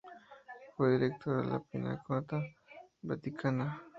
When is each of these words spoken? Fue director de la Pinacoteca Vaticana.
Fue 0.75 0.93
director 0.93 1.45
de 1.45 1.51
la 1.51 1.59
Pinacoteca 1.59 2.41
Vaticana. 3.03 3.83